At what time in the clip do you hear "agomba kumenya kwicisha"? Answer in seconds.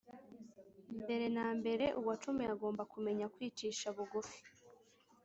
2.55-3.87